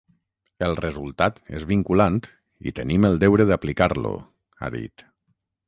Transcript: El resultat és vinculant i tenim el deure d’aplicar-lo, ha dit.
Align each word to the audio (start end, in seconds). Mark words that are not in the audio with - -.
El 0.67 0.71
resultat 0.79 1.37
és 1.59 1.65
vinculant 1.73 2.17
i 2.71 2.75
tenim 2.81 3.07
el 3.13 3.21
deure 3.27 3.47
d’aplicar-lo, 3.53 4.17
ha 4.65 4.75
dit. 4.81 5.07